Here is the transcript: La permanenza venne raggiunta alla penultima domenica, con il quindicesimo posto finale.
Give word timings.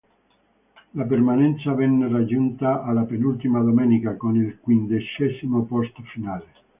La 0.93 1.03
permanenza 1.05 1.75
venne 1.75 2.07
raggiunta 2.09 2.81
alla 2.83 3.03
penultima 3.03 3.61
domenica, 3.61 4.17
con 4.17 4.35
il 4.35 4.57
quindicesimo 4.59 5.65
posto 5.65 6.01
finale. 6.11 6.45